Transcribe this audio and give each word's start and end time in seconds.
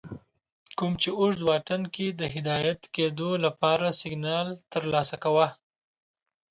کوم 0.77 0.93
چې 1.01 1.09
اوږد 1.19 1.41
واټن 1.47 1.81
کې 1.95 2.07
د 2.19 2.21
هدایت 2.35 2.81
کېدو 2.95 3.29
لپاره 3.45 3.97
سگنال 4.01 4.47
ترلاسه 4.71 5.15
کوه 5.23 5.47